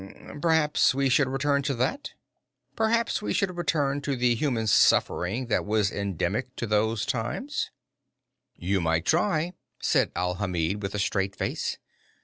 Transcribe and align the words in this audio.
Hm 0.01 0.09
m 0.15 0.29
m. 0.31 0.41
Perhaps 0.41 0.95
we 0.95 1.09
should 1.09 1.27
return 1.27 1.61
to 1.61 1.75
that? 1.75 2.13
Perhaps 2.75 3.21
we 3.21 3.33
should 3.33 3.55
return 3.55 4.01
to 4.01 4.15
the 4.15 4.33
human 4.33 4.65
suffering 4.65 5.45
that 5.45 5.63
was 5.63 5.91
endemic 5.91 6.49
in 6.59 6.69
those 6.69 7.05
times?" 7.05 7.69
"You 8.55 8.81
might 8.81 9.05
try 9.05 9.41
it," 9.41 9.55
said 9.79 10.11
Alhamid 10.15 10.81
with 10.81 10.95
a 10.95 10.97
straight 10.97 11.35
face. 11.35 11.77